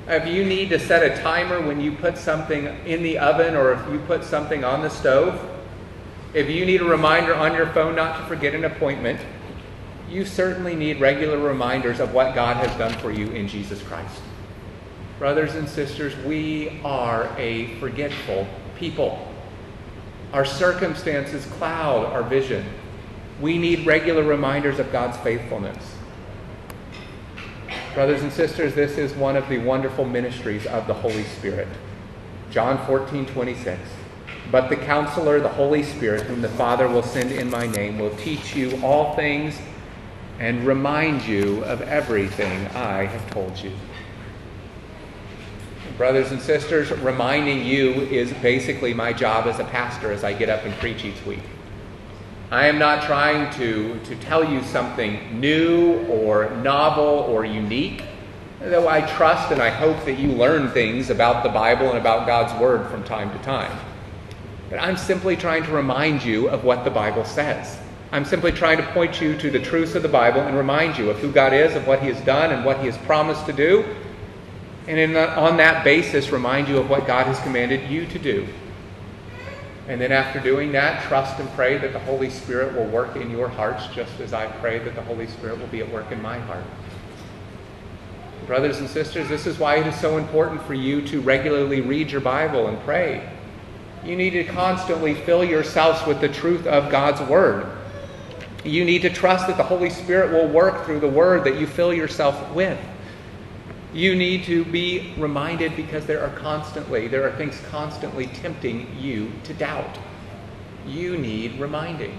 [0.08, 3.74] If you need to set a timer when you put something in the oven or
[3.74, 5.38] if you put something on the stove,
[6.32, 9.20] if you need a reminder on your phone not to forget an appointment,
[10.08, 14.18] you certainly need regular reminders of what God has done for you in Jesus Christ.
[15.18, 18.46] Brothers and sisters, we are a forgetful
[18.78, 19.30] people.
[20.32, 22.64] Our circumstances cloud our vision.
[23.40, 25.96] We need regular reminders of God's faithfulness.
[27.94, 31.68] Brothers and sisters, this is one of the wonderful ministries of the Holy Spirit.
[32.50, 33.80] John 14, 26.
[34.50, 38.14] But the counselor, the Holy Spirit, whom the Father will send in my name, will
[38.16, 39.58] teach you all things
[40.38, 43.72] and remind you of everything I have told you.
[45.96, 50.50] Brothers and sisters, reminding you is basically my job as a pastor as I get
[50.50, 51.42] up and preach each week.
[52.50, 58.04] I am not trying to, to tell you something new or novel or unique,
[58.60, 62.24] though I trust and I hope that you learn things about the Bible and about
[62.24, 63.76] God's Word from time to time.
[64.70, 67.78] But I'm simply trying to remind you of what the Bible says.
[68.12, 71.10] I'm simply trying to point you to the truths of the Bible and remind you
[71.10, 73.52] of who God is, of what He has done, and what He has promised to
[73.52, 73.84] do.
[74.86, 78.46] And the, on that basis, remind you of what God has commanded you to do
[79.88, 83.30] and then after doing that, trust and pray that the Holy Spirit will work in
[83.30, 86.20] your hearts just as I pray that the Holy Spirit will be at work in
[86.20, 86.64] my heart.
[88.46, 92.10] Brothers and sisters, this is why it is so important for you to regularly read
[92.10, 93.28] your Bible and pray.
[94.04, 97.66] You need to constantly fill yourselves with the truth of God's Word.
[98.64, 101.66] You need to trust that the Holy Spirit will work through the Word that you
[101.66, 102.78] fill yourself with.
[103.96, 109.32] You need to be reminded because there are constantly, there are things constantly tempting you
[109.44, 109.98] to doubt.
[110.86, 112.18] You need reminding.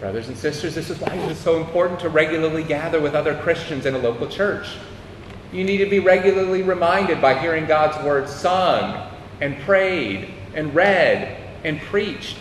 [0.00, 3.38] Brothers and sisters, this is why it is so important to regularly gather with other
[3.38, 4.66] Christians in a local church.
[5.52, 9.08] You need to be regularly reminded by hearing God's word sung
[9.40, 12.36] and prayed and read and preached.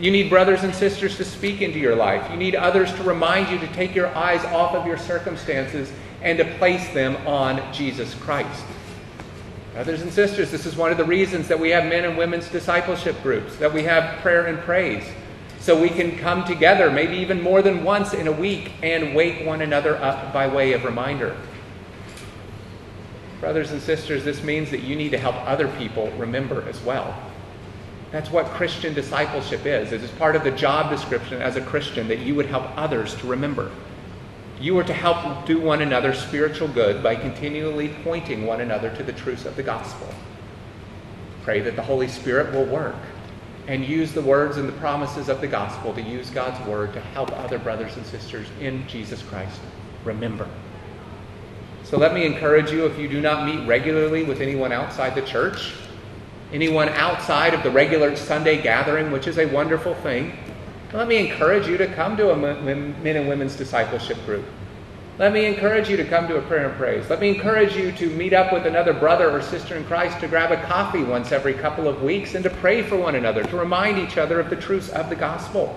[0.00, 2.28] You need brothers and sisters to speak into your life.
[2.28, 6.38] You need others to remind you to take your eyes off of your circumstances and
[6.38, 8.64] to place them on Jesus Christ.
[9.74, 12.48] Brothers and sisters, this is one of the reasons that we have men and women's
[12.48, 15.04] discipleship groups, that we have prayer and praise,
[15.60, 19.46] so we can come together, maybe even more than once in a week, and wake
[19.46, 21.36] one another up by way of reminder.
[23.40, 27.16] Brothers and sisters, this means that you need to help other people remember as well.
[28.10, 29.92] That's what Christian discipleship is.
[29.92, 33.14] It is part of the job description as a Christian that you would help others
[33.16, 33.70] to remember.
[34.60, 39.04] You are to help do one another spiritual good by continually pointing one another to
[39.04, 40.08] the truths of the gospel.
[41.42, 42.96] Pray that the Holy Spirit will work
[43.68, 47.00] and use the words and the promises of the gospel to use God's word to
[47.00, 49.60] help other brothers and sisters in Jesus Christ
[50.04, 50.48] remember.
[51.84, 55.22] So let me encourage you if you do not meet regularly with anyone outside the
[55.22, 55.72] church,
[56.52, 60.36] anyone outside of the regular Sunday gathering, which is a wonderful thing,
[60.92, 64.44] let me encourage you to come to a men and women's discipleship group.
[65.18, 67.10] Let me encourage you to come to a prayer and praise.
[67.10, 70.28] Let me encourage you to meet up with another brother or sister in Christ to
[70.28, 73.56] grab a coffee once every couple of weeks and to pray for one another, to
[73.56, 75.76] remind each other of the truths of the gospel.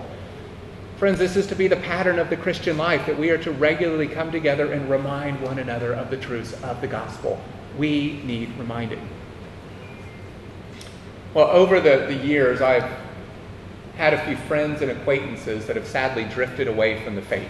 [0.96, 3.50] Friends, this is to be the pattern of the Christian life that we are to
[3.50, 7.42] regularly come together and remind one another of the truths of the gospel.
[7.76, 9.08] We need reminding.
[11.34, 12.88] Well, over the, the years, I've
[13.96, 17.48] had a few friends and acquaintances that have sadly drifted away from the faith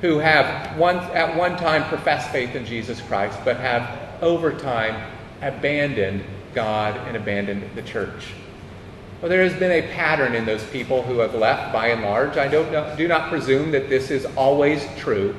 [0.00, 5.12] who have one, at one time professed faith in Jesus Christ, but have over time
[5.42, 6.24] abandoned
[6.54, 8.32] God and abandoned the church.
[9.20, 12.38] Well, there has been a pattern in those people who have left by and large.
[12.38, 15.36] I don't know, do not presume that this is always true.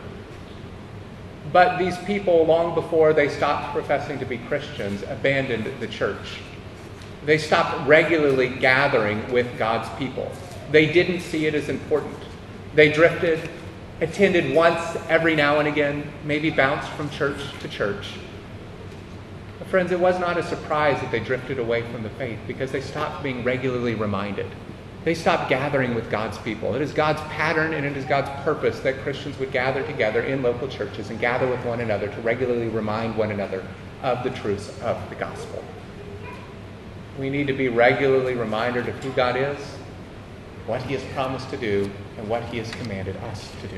[1.52, 6.40] But these people, long before they stopped professing to be Christians, abandoned the church.
[7.26, 10.32] They stopped regularly gathering with God's people.
[10.72, 12.18] They didn't see it as important.
[12.74, 13.50] They drifted,
[14.00, 18.14] attended once every now and again, maybe bounced from church to church.
[19.60, 22.72] But friends, it was not a surprise that they drifted away from the faith because
[22.72, 24.48] they stopped being regularly reminded.
[25.04, 26.76] They stopped gathering with God's people.
[26.76, 30.42] It is God's pattern and it is God's purpose that Christians would gather together in
[30.42, 33.66] local churches and gather with one another to regularly remind one another
[34.04, 35.64] of the truths of the gospel.
[37.22, 39.60] We need to be regularly reminded of who God is,
[40.66, 43.78] what He has promised to do, and what He has commanded us to do.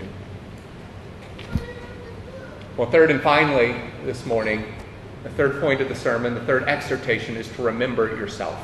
[2.77, 3.75] Well, third and finally,
[4.05, 4.73] this morning,
[5.23, 8.57] the third point of the sermon, the third exhortation is to remember yourself.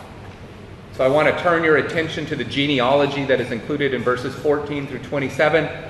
[0.93, 4.33] So I want to turn your attention to the genealogy that is included in verses
[4.35, 5.88] 14 through 27.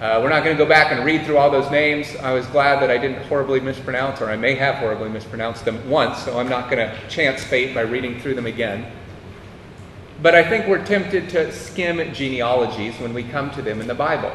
[0.00, 2.14] Uh, we're not going to go back and read through all those names.
[2.16, 5.88] I was glad that I didn't horribly mispronounce, or I may have horribly mispronounced them
[5.88, 8.92] once, so I'm not going to chance fate by reading through them again.
[10.20, 13.94] But I think we're tempted to skim genealogies when we come to them in the
[13.94, 14.32] Bible.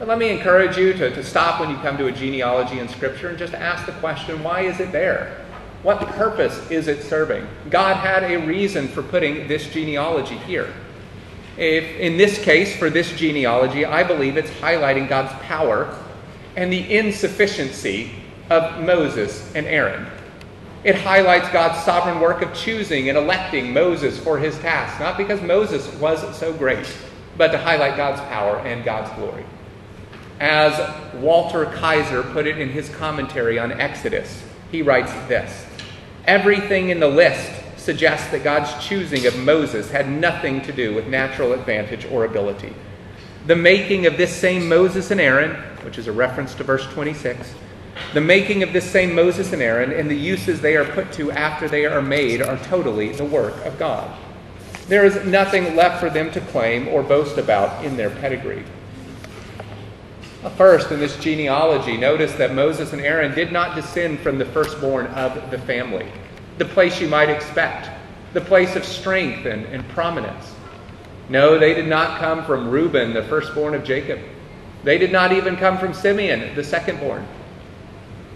[0.00, 2.88] But let me encourage you to, to stop when you come to a genealogy in
[2.88, 5.44] Scripture and just ask the question why is it there?
[5.84, 7.46] What purpose is it serving?
[7.70, 10.74] God had a reason for putting this genealogy here.
[11.56, 15.96] If, in this case, for this genealogy, I believe it's highlighting God's power
[16.56, 18.10] and the insufficiency
[18.50, 20.06] of Moses and Aaron.
[20.84, 25.40] It highlights God's sovereign work of choosing and electing Moses for his task, not because
[25.40, 26.86] Moses was so great,
[27.38, 29.46] but to highlight God's power and God's glory.
[30.40, 35.64] As Walter Kaiser put it in his commentary on Exodus, he writes this
[36.26, 41.06] Everything in the list suggests that God's choosing of Moses had nothing to do with
[41.06, 42.74] natural advantage or ability.
[43.46, 45.50] The making of this same Moses and Aaron,
[45.82, 47.54] which is a reference to verse 26,
[48.14, 51.30] the making of this same Moses and Aaron and the uses they are put to
[51.30, 54.10] after they are made are totally the work of God.
[54.88, 58.64] There is nothing left for them to claim or boast about in their pedigree.
[60.56, 65.06] First, in this genealogy, notice that Moses and Aaron did not descend from the firstborn
[65.06, 66.06] of the family,
[66.58, 67.90] the place you might expect,
[68.32, 70.54] the place of strength and, and prominence.
[71.28, 74.20] No, they did not come from Reuben, the firstborn of Jacob.
[74.82, 77.24] They did not even come from Simeon, the secondborn.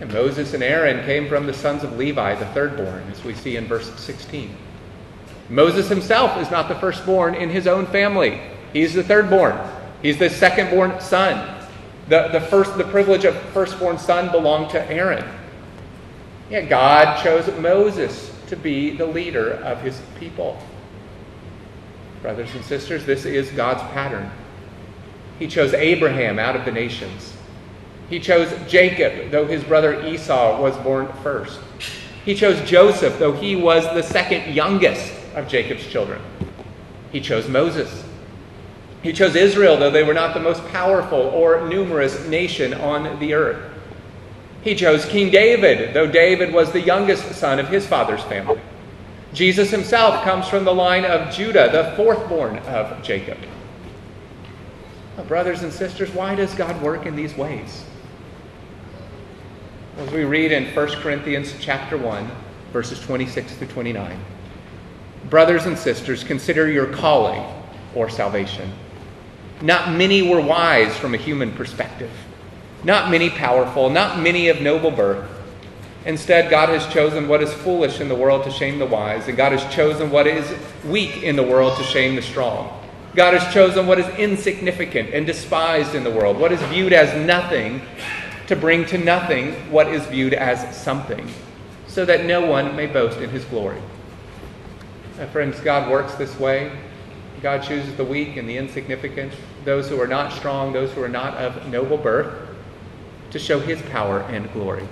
[0.00, 3.56] And Moses and Aaron came from the sons of Levi, the thirdborn, as we see
[3.56, 4.56] in verse 16.
[5.50, 8.40] Moses himself is not the firstborn in his own family.
[8.72, 9.58] He's the thirdborn.
[10.02, 11.56] He's the secondborn son.
[12.08, 15.24] The, the, first, the privilege of firstborn son belonged to Aaron.
[16.50, 20.58] Yet God chose Moses to be the leader of his people.
[22.22, 24.30] Brothers and sisters, this is God's pattern.
[25.38, 27.34] He chose Abraham out of the nations.
[28.08, 31.60] He chose Jacob, though his brother Esau was born first.
[32.24, 36.20] He chose Joseph, though he was the second youngest of Jacob's children.
[37.12, 38.04] He chose Moses.
[39.02, 43.34] He chose Israel, though they were not the most powerful or numerous nation on the
[43.34, 43.67] earth.
[44.62, 48.60] He chose King David, though David was the youngest son of his father's family.
[49.32, 53.38] Jesus himself comes from the line of Judah, the fourthborn of Jacob.
[55.26, 57.84] brothers and sisters, why does God work in these ways?
[59.98, 62.30] as we read in 1 Corinthians chapter 1,
[62.72, 64.16] verses 26 to 29.
[65.28, 67.44] Brothers and sisters, consider your calling
[67.96, 68.72] or salvation.
[69.60, 72.12] Not many were wise from a human perspective,
[72.84, 75.28] not many powerful, not many of noble birth,
[76.08, 79.36] Instead, God has chosen what is foolish in the world to shame the wise, and
[79.36, 80.56] God has chosen what is
[80.86, 82.72] weak in the world to shame the strong.
[83.14, 87.14] God has chosen what is insignificant and despised in the world, what is viewed as
[87.26, 87.82] nothing,
[88.46, 91.28] to bring to nothing what is viewed as something,
[91.88, 93.80] so that no one may boast in his glory.
[95.32, 96.72] Friends, God works this way.
[97.42, 101.08] God chooses the weak and the insignificant, those who are not strong, those who are
[101.08, 102.47] not of noble birth,
[103.30, 104.86] to show his power and glory.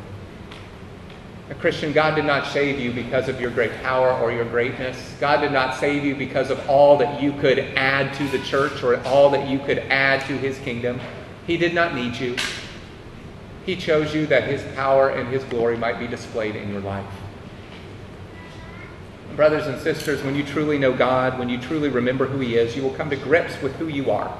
[1.48, 5.14] A Christian, God did not save you because of your great power or your greatness.
[5.20, 8.82] God did not save you because of all that you could add to the church
[8.82, 11.00] or all that you could add to his kingdom.
[11.46, 12.36] He did not need you.
[13.64, 17.06] He chose you that his power and his glory might be displayed in your life.
[19.36, 22.74] Brothers and sisters, when you truly know God, when you truly remember who he is,
[22.74, 24.36] you will come to grips with who you are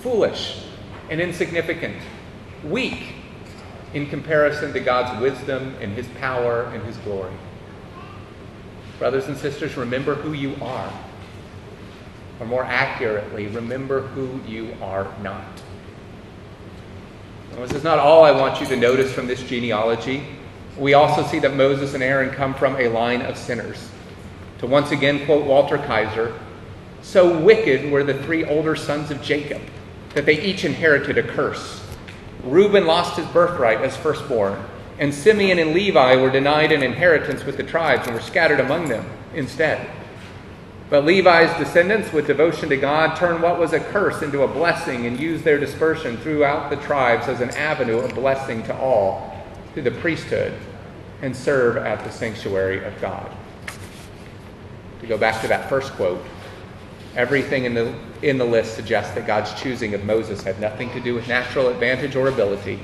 [0.00, 0.62] foolish
[1.10, 1.96] and insignificant,
[2.64, 3.14] weak
[3.94, 7.32] in comparison to God's wisdom and his power and his glory.
[8.98, 10.92] Brothers and sisters, remember who you are.
[12.38, 15.62] Or more accurately, remember who you are not.
[17.52, 20.22] Well, this is not all I want you to notice from this genealogy.
[20.78, 23.90] We also see that Moses and Aaron come from a line of sinners.
[24.58, 26.38] To once again quote Walter Kaiser,
[27.02, 29.62] so wicked were the three older sons of Jacob
[30.14, 31.79] that they each inherited a curse.
[32.44, 34.62] Reuben lost his birthright as firstborn,
[34.98, 38.88] and Simeon and Levi were denied an inheritance with the tribes and were scattered among
[38.88, 39.88] them instead.
[40.90, 45.06] But Levi's descendants, with devotion to God, turned what was a curse into a blessing
[45.06, 49.32] and used their dispersion throughout the tribes as an avenue of blessing to all
[49.72, 50.52] through the priesthood
[51.22, 53.30] and serve at the sanctuary of God.
[55.00, 56.22] To go back to that first quote,
[57.14, 61.00] everything in the in the list suggests that God's choosing of Moses had nothing to
[61.00, 62.80] do with natural advantage or ability.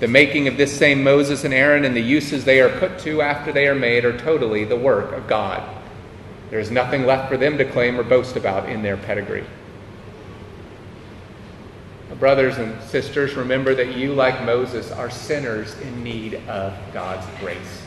[0.00, 3.22] The making of this same Moses and Aaron and the uses they are put to
[3.22, 5.62] after they are made are totally the work of God.
[6.50, 9.46] There is nothing left for them to claim or boast about in their pedigree.
[12.18, 17.81] Brothers and sisters, remember that you, like Moses, are sinners in need of God's grace.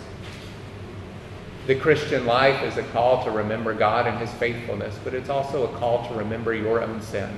[1.67, 5.65] The Christian life is a call to remember God and his faithfulness, but it's also
[5.65, 7.29] a call to remember your own sin.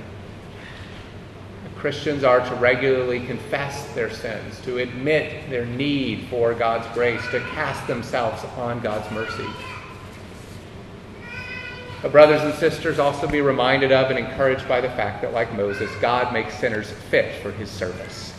[1.78, 7.40] Christians are to regularly confess their sins, to admit their need for God's grace, to
[7.52, 9.46] cast themselves upon God's mercy.
[12.02, 15.54] But brothers and sisters, also be reminded of and encouraged by the fact that, like
[15.54, 18.34] Moses, God makes sinners fit for his service.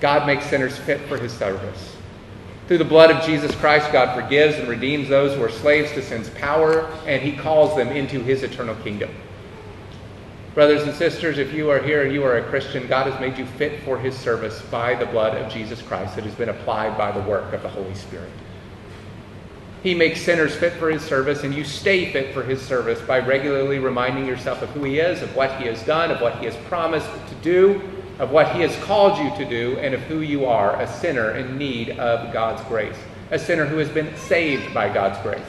[0.00, 1.93] God makes sinners fit for his service.
[2.66, 6.02] Through the blood of Jesus Christ, God forgives and redeems those who are slaves to
[6.02, 9.10] sin's power, and he calls them into his eternal kingdom.
[10.54, 13.36] Brothers and sisters, if you are here and you are a Christian, God has made
[13.36, 16.96] you fit for his service by the blood of Jesus Christ that has been applied
[16.96, 18.30] by the work of the Holy Spirit.
[19.82, 23.18] He makes sinners fit for his service, and you stay fit for his service by
[23.18, 26.46] regularly reminding yourself of who he is, of what he has done, of what he
[26.46, 27.82] has promised to do,
[28.18, 31.32] of what He has called you to do and of who you are a sinner
[31.32, 32.96] in need of God's grace,
[33.30, 35.40] a sinner who has been saved by God's grace.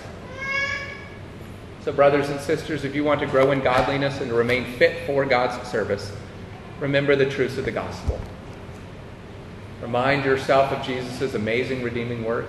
[1.83, 5.05] So, brothers and sisters, if you want to grow in godliness and to remain fit
[5.05, 6.11] for God's service,
[6.79, 8.19] remember the truths of the gospel.
[9.81, 12.47] Remind yourself of Jesus' amazing redeeming work.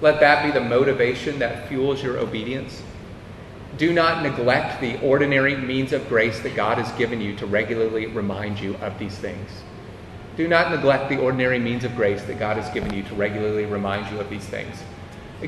[0.00, 2.82] Let that be the motivation that fuels your obedience.
[3.80, 8.08] Do not neglect the ordinary means of grace that God has given you to regularly
[8.08, 9.48] remind you of these things.
[10.36, 13.64] Do not neglect the ordinary means of grace that God has given you to regularly
[13.64, 14.76] remind you of these things.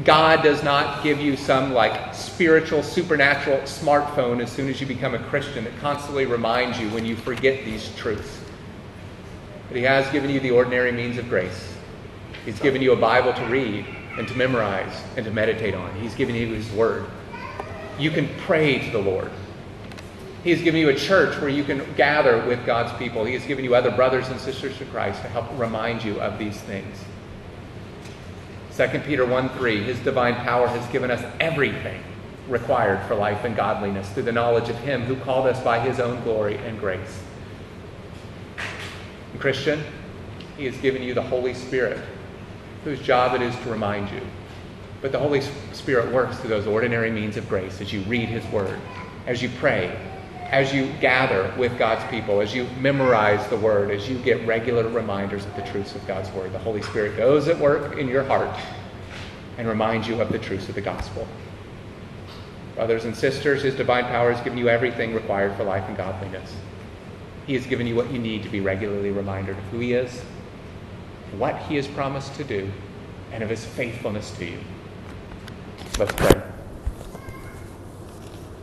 [0.05, 5.14] God does not give you some like spiritual, supernatural smartphone as soon as you become
[5.14, 8.41] a Christian that constantly reminds you when you forget these truths.
[9.68, 11.74] But He has given you the ordinary means of grace.
[12.47, 13.85] He's given you a Bible to read
[14.16, 15.95] and to memorize and to meditate on.
[15.97, 17.05] He's given you His Word
[17.99, 19.30] you can pray to the Lord.
[20.45, 23.24] He has given you a church where you can gather with God's people.
[23.24, 26.38] He has given you other brothers and sisters in Christ to help remind you of
[26.38, 26.99] these things.
[28.76, 32.03] 2 Peter 1 3, His divine power has given us everything
[32.49, 36.01] required for life and godliness through the knowledge of Him who called us by His
[36.01, 37.22] own glory and grace.
[39.32, 39.82] And Christian,
[40.57, 42.01] He has given you the Holy Spirit,
[42.82, 44.22] whose job it is to remind you
[45.03, 45.40] but the Holy
[45.72, 48.80] Spirit works through those ordinary means of grace as you read His Word,
[49.26, 49.98] as you pray,
[50.50, 54.88] as you gather with God's people, as you memorize the Word, as you get regular
[54.88, 56.53] reminders of the truths of God's Word.
[56.53, 58.57] The Holy Spirit goes at work in your heart
[59.59, 61.26] and reminds you of the truths of the gospel.
[62.76, 66.55] Brothers and sisters, His divine power has given you everything required for life and godliness.
[67.46, 70.22] He has given you what you need to be regularly reminded of who He is,
[71.36, 72.70] what He has promised to do,
[73.32, 74.59] and of his faithfulness to you.
[75.99, 76.51] Let's pray.